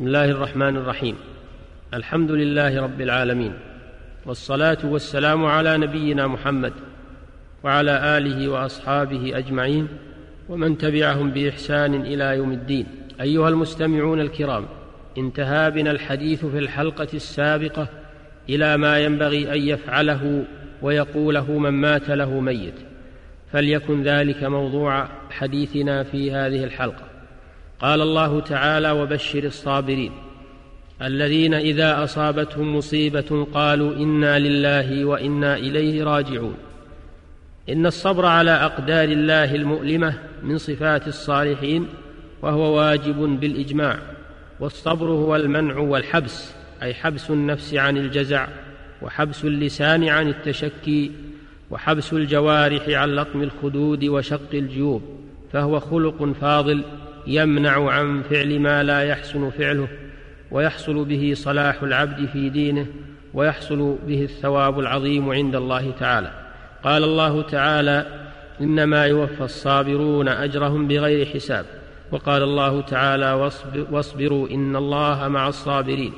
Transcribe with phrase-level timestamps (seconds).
[0.00, 1.16] بسم الله الرحمن الرحيم.
[1.94, 3.52] الحمد لله رب العالمين.
[4.26, 6.72] والصلاة والسلام على نبينا محمد
[7.62, 9.88] وعلى آله وأصحابه أجمعين
[10.48, 12.86] ومن تبعهم بإحسان إلى يوم الدين.
[13.20, 14.64] أيها المستمعون الكرام
[15.18, 17.88] انتهى بنا الحديث في الحلقة السابقة
[18.48, 20.44] إلى ما ينبغي أن يفعله
[20.82, 22.74] ويقوله من مات له ميت.
[23.52, 27.09] فليكن ذلك موضوع حديثنا في هذه الحلقة.
[27.80, 30.12] قال الله تعالى وبشر الصابرين
[31.02, 36.54] الذين إذا أصابتهم مصيبة قالوا إنا لله وإنا إليه راجعون.
[37.68, 41.86] إن الصبر على أقدار الله المؤلمة من صفات الصالحين
[42.42, 43.98] وهو واجب بالإجماع.
[44.60, 48.48] والصبر هو المنع والحبس أي حبس النفس عن الجزع
[49.02, 51.12] وحبس اللسان عن التشكي
[51.70, 55.02] وحبس الجوارح عن لطم الخدود وشق الجيوب
[55.52, 56.84] فهو خلق فاضل
[57.26, 59.88] يمنع عن فعل ما لا يحسن فعله
[60.50, 62.86] ويحصل به صلاح العبد في دينه
[63.34, 66.32] ويحصل به الثواب العظيم عند الله تعالى.
[66.84, 68.06] قال الله تعالى
[68.60, 71.66] إنما يوفى الصابرون أجرهم بغير حساب.
[72.12, 73.50] وقال الله تعالى
[73.90, 76.12] واصبروا إن الله مع الصابرين.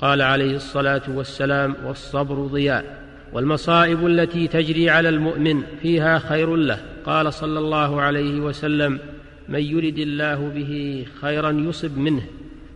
[0.00, 2.84] قال عليه الصلاة والسلام والصبر ضياء.
[3.32, 6.78] والمصائب التي تجري على المؤمن فيها خير له.
[7.06, 8.98] قال صلى الله عليه وسلم
[9.48, 12.22] من يرد الله به خيرا يصب منه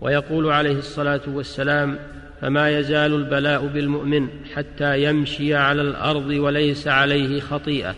[0.00, 1.98] ويقول عليه الصلاة والسلام
[2.40, 7.94] فما يزال البلاء بالمؤمن حتى يمشي على الأرض وليس عليه خطيئة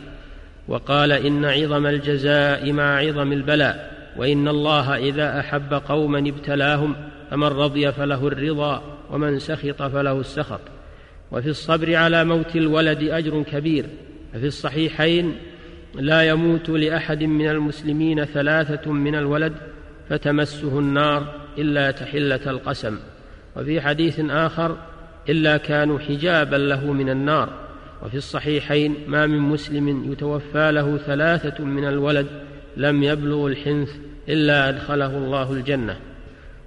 [0.68, 6.96] وقال إن عظم الجزاء مع عظم البلاء وإن الله إذا أحب قوما ابتلاهم
[7.30, 10.60] فمن رضي فله الرضا ومن سخط فله السخط
[11.30, 13.86] وفي الصبر على موت الولد أجر كبير
[14.32, 15.36] ففي الصحيحين
[15.94, 19.52] لا يموت لأحد من المسلمين ثلاثة من الولد
[20.08, 22.98] فتمسه النار إلا تحلة القسم.
[23.56, 24.76] وفي حديث آخر
[25.28, 27.48] إلا كانوا حجابا له من النار.
[28.02, 32.26] وفي الصحيحين ما من مسلم يتوفى له ثلاثة من الولد
[32.76, 33.90] لم يبلغ الحنث
[34.28, 35.96] إلا أدخله الله الجنة.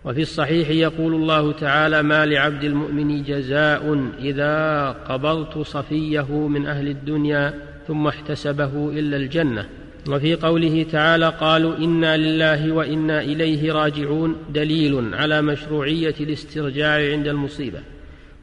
[0.06, 7.53] وفي الصحيح يقول الله تعالى ما لعبد المؤمن جزاء إذا قبضت صفيه من أهل الدنيا
[7.88, 9.66] ثم احتسبه إلا الجنة.
[10.09, 17.79] وفي قوله تعالى قالوا إنا لله وإنا إليه راجعون دليل على مشروعية الاسترجاع عند المصيبة.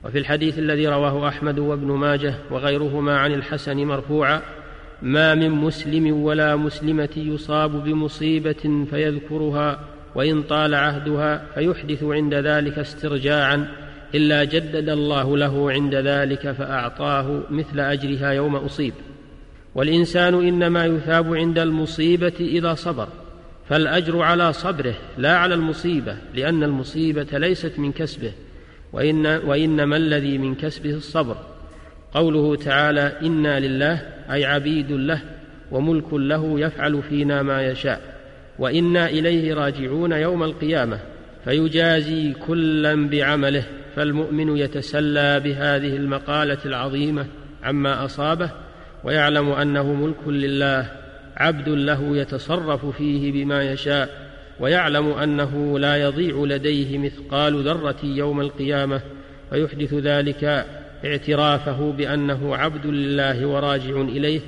[0.05, 4.41] وفي الحديث الذي رواه أحمد وابن ماجه وغيرهما عن الحسن مرفوعا
[5.03, 9.81] ما من مسلم ولا مسلمة يصاب بمصيبة فيذكرها
[10.15, 13.69] وإن طال عهدها فيحدث عند ذلك استرجاعا
[14.15, 18.95] إلا جدد الله له عند ذلك فأعطاه مثل أجرها يوم أصيب.
[19.75, 23.09] والإنسان إنما يثاب عند المصيبة إذا صبر
[23.69, 28.33] فالأجر على صبره لا على المصيبة لأن المصيبة ليست من كسبه
[28.93, 31.37] وإن وإنما الذي من كسبه الصبر.
[32.15, 34.03] قوله تعالى إنا لله
[34.33, 35.21] أي عبيد له
[35.71, 38.01] وملك له يفعل فينا ما يشاء
[38.59, 40.99] وإنا إليه راجعون يوم القيامة
[41.45, 43.65] فيجازي كلا بعمله
[43.97, 47.27] فالمؤمن يتسلى بهذه المقالة العظيمة
[47.63, 48.51] عما أصابه
[49.05, 50.87] ويعلم أنه ملك لله
[51.37, 59.01] عبد له يتصرف فيه بما يشاء ويعلم أنه لا يضيع لديه مثقال ذرة يوم القيامة
[59.51, 60.67] فيحدث ذلك
[61.05, 64.41] اعترافه بأنه عبد لله وراجع إليه.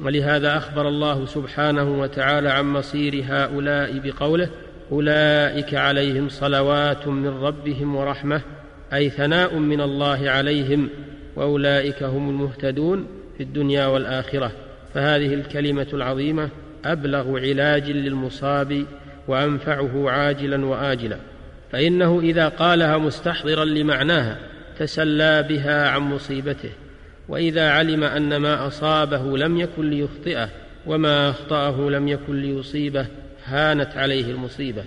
[0.00, 4.50] ولهذا أخبر الله سبحانه وتعالى عن مصير هؤلاء بقوله
[4.92, 8.40] أولئك عليهم صلوات من ربهم ورحمة
[8.92, 10.88] أي ثناء من الله عليهم
[11.36, 13.06] وأولئك هم المهتدون.
[13.36, 14.52] في الدنيا والآخرة
[14.94, 16.48] فهذه الكلمة العظيمة
[16.84, 18.84] أبلغ علاج للمصاب
[19.28, 21.18] وأنفعه عاجلا وآجلا
[21.72, 24.38] فإنه إذا قالها مستحضرا لمعناها
[24.78, 26.70] تسلى بها عن مصيبته
[27.28, 30.48] وإذا علم أن ما أصابه لم يكن ليخطئه
[30.86, 33.06] وما أخطأه لم يكن ليصيبه
[33.44, 34.84] هانت عليه المصيبة.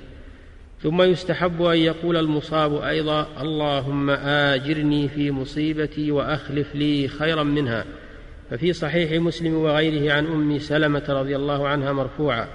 [0.84, 7.86] ثم يستحب أن يقول المصاب أيضا اللهم آجرني في مصيبتي وأخلف لي خيرا منها
[8.50, 12.48] ففي صحيح مسلم وغيره عن أم سلمة رضي الله عنها مرفوعا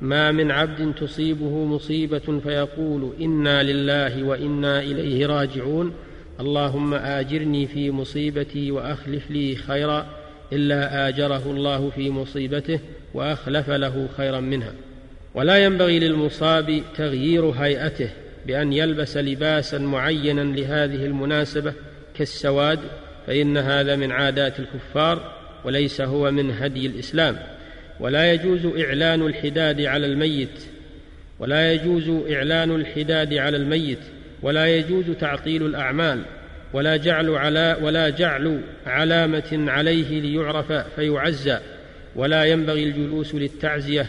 [0.00, 5.92] ما من عبد تصيبه مصيبة فيقول إنا لله وإنا إليه راجعون
[6.40, 10.06] اللهم آجرني في مصيبتي وأخلف لي خيرا
[10.52, 12.80] إلا آجره الله في مصيبته
[13.14, 14.72] وأخلف له خيرا منها.
[15.34, 18.08] ولا ينبغي للمصاب تغيير هيئته
[18.46, 21.72] بأن يلبس لباسا معينا لهذه المناسبة
[22.14, 22.78] كالسواد
[23.26, 25.32] فإن هذا من عادات الكفار
[25.64, 27.38] وليس هو من هدي الإسلام.
[28.00, 30.66] ولا يجوز إعلان الحداد على الميت
[31.38, 33.98] ولا يجوز إعلان الحداد على الميت
[34.42, 36.22] ولا يجوز تعطيل الأعمال
[36.72, 41.58] ولا جعل على ولا جعل علامة عليه ليعرف فيعزى
[42.16, 44.06] ولا ينبغي الجلوس للتعزية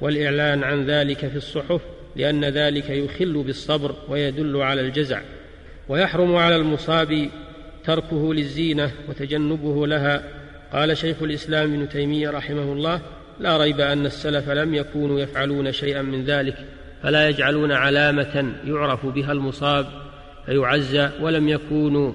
[0.00, 1.80] والإعلان عن ذلك في الصحف
[2.16, 5.20] لأن ذلك يخل بالصبر ويدل على الجزع.
[5.88, 7.28] ويحرم على المصاب
[7.86, 10.22] تركه للزينة وتجنبه لها.
[10.72, 13.00] قال شيخ الإسلام ابن تيمية رحمه الله
[13.40, 16.56] لا ريب أن السلف لم يكونوا يفعلون شيئا من ذلك
[17.02, 19.86] فلا يجعلون علامة يعرف بها المصاب
[20.46, 22.12] فيعزى ولم يكونوا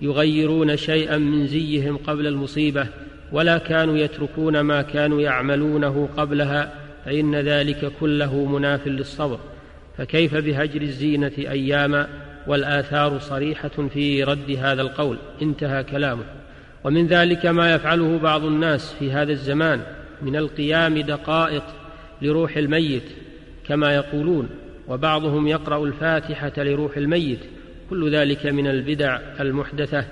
[0.00, 2.86] يغيرون شيئا من زيهم قبل المصيبة
[3.32, 6.74] ولا كانوا يتركون ما كانوا يعملونه قبلها
[7.04, 9.38] فإن ذلك كله مناف للصبر.
[9.98, 12.08] فكيف بهجر الزينة أياما
[12.46, 16.24] والآثار صريحة في رد هذا القول انتهى كلامه.
[16.84, 19.80] ومن ذلك ما يفعله بعض الناس في هذا الزمان
[20.22, 21.62] من القيام دقائق
[22.22, 23.02] لروح الميت
[23.68, 24.48] كما يقولون
[24.88, 27.38] وبعضهم يقرأ الفاتحة لروح الميت
[27.90, 30.04] كل ذلك من البدع المحدثة.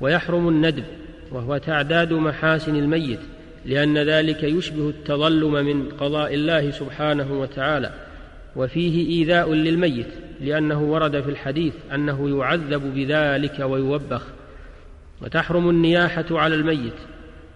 [0.00, 0.84] ويحرم الندب
[1.32, 3.20] وهو تعداد محاسن الميت
[3.66, 7.90] لأن ذلك يشبه التظلم من قضاء الله سبحانه وتعالى.
[8.56, 10.27] وفيه إيذاء للميت.
[10.40, 14.22] لأنه ورد في الحديث أنه يعذب بذلك ويوبخ
[15.22, 16.98] وتحرم النياحة على الميت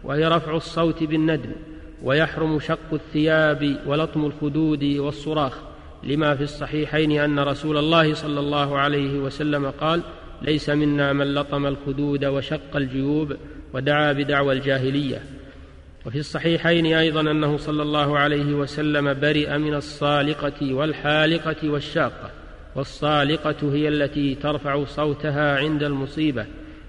[0.04, 1.52] وهي رفع الصوت بالندم
[2.02, 5.58] ويحرم شق الثياب ولطم الخدود والصراخ
[6.04, 10.02] لما في الصحيحين أن رسول الله صلى الله عليه وسلم قال
[10.42, 13.36] ليس منا من لطم الخدود وشق الجيوب
[13.72, 15.22] ودعا بدعوى الجاهلية.
[16.06, 22.30] وفي الصحيحين أيضا أنه صلى الله عليه وسلم برئ من الصالقة والحالقة والشاقة.
[22.74, 26.46] والصالقة هي التي ترفع صوتها عند المصيبة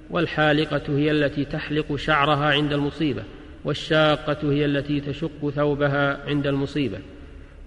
[0.10, 3.24] والحالقة هي التي تحلق شعرها عند المصيبة
[3.66, 7.00] والشاقة هي التي تشق ثوبها عند المصيبة.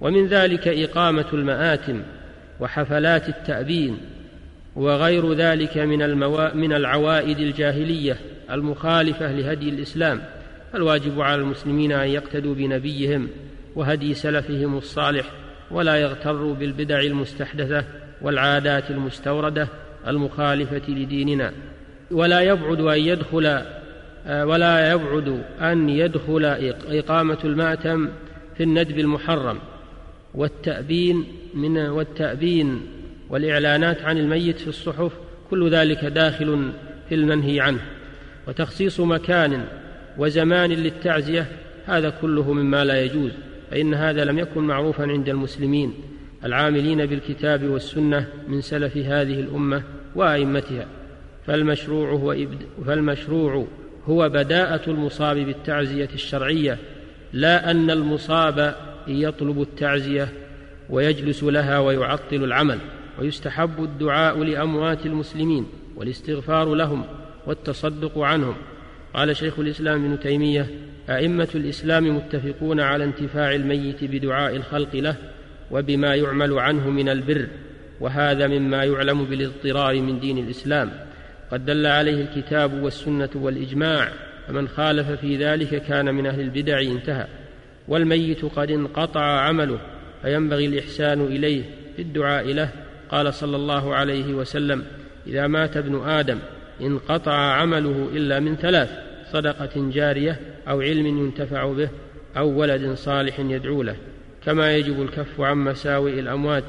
[0.01, 2.03] ومن ذلك إقامة المآتم
[2.61, 3.99] وحفلات التأبين
[4.77, 6.55] وغير ذلك من, الموا...
[6.55, 8.17] من العوائد الجاهلية
[8.51, 10.23] المخالفة لهدي الإسلام
[10.75, 13.29] الواجب على المسلمين أن يقتدوا بنبيهم
[13.75, 15.31] وهدي سلفهم الصالح
[15.71, 17.85] ولا يغتروا بالبدع المستحدثة
[18.23, 19.69] والعادات المستوردة
[20.07, 21.53] المخالفة لديننا.
[22.11, 23.63] ولا يبعد أن يدخل
[24.29, 26.45] ولا يبعد أن يدخل
[26.89, 28.09] إقامة المأتم
[28.57, 29.59] في الندب المحرم.
[30.35, 31.25] والتأبين
[31.55, 32.87] من والتأبين
[33.31, 35.13] والإعلانات عن الميت في الصحف
[35.51, 36.71] كل ذلك داخل
[37.09, 37.81] في المنهي عنه.
[38.49, 39.65] وتخصيص مكان
[40.19, 41.47] وزمان للتعزية
[41.87, 43.31] هذا كله مما لا يجوز.
[43.71, 45.95] فإن هذا لم يكن معروفا عند المسلمين
[46.45, 49.83] العاملين بالكتاب والسنة من سلف هذه الأمة
[50.15, 50.87] وأئمتها.
[51.47, 53.67] فالمشروع هو, إبد فالمشروع
[54.09, 56.79] هو بداءة المصاب بالتعزية الشرعية
[57.33, 58.75] لا أن المصاب
[59.09, 60.29] يطلب التعزية
[60.91, 62.79] ويجلس لها ويعطل العمل
[63.19, 65.67] ويستحب الدعاء لأموات المسلمين
[65.97, 67.05] والاستغفار لهم
[67.47, 68.55] والتصدق عنهم.
[69.17, 70.67] قال شيخ الإسلام ابن تيمية
[71.11, 75.17] أئمة الإسلام متفقون على انتفاع الميت بدعاء الخلق له
[75.71, 77.47] وبما يعمل عنه من البر
[78.01, 80.91] وهذا مما يعلم بالاضطرار من دين الإسلام.
[81.51, 84.13] قد دل عليه الكتاب والسنة والإجماع
[84.49, 87.27] فمن خالف في ذلك كان من أهل البدع انتهى.
[87.89, 89.79] والميت قد انقطع عمله
[90.23, 91.63] فينبغي الإحسان إليه
[91.97, 92.69] في الدعاء له.
[93.09, 94.85] قال صلى الله عليه وسلم
[95.27, 96.39] إذا مات ابن آدم
[96.81, 99.06] انقطع عمله إلا من ثلاث.
[99.33, 101.89] صدقة جارية أو علم ينتفع به
[102.37, 103.97] أو ولد صالح يدعو له
[104.45, 106.65] كما يجب الكف عن مساوئ الأموات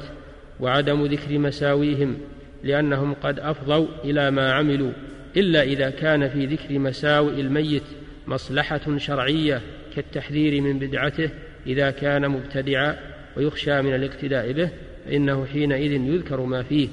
[0.60, 2.16] وعدم ذكر مساويهم
[2.64, 4.92] لأنهم قد أفضوا إلى ما عملوا
[5.36, 7.82] إلا إذا كان في ذكر مساوئ الميت
[8.26, 9.62] مصلحة شرعية
[9.96, 11.30] كالتحذير من بدعته
[11.66, 12.96] إذا كان مبتدعا
[13.36, 14.70] ويخشى من الاقتداء به
[15.06, 16.88] فإنه حينئذ يذكر ما فيه.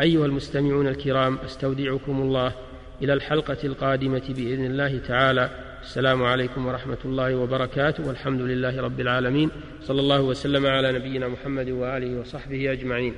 [0.00, 2.52] أيها المستمعون الكرام أستودعكم الله
[3.02, 5.50] إلى الحلقة القادمة بإذن الله تعالى.
[5.82, 8.08] السلام عليكم ورحمة الله وبركاته.
[8.08, 9.50] والحمد لله رب العالمين.
[9.82, 13.14] صلى الله وسلم على نبينا محمد وآله وصحبه أجمعين.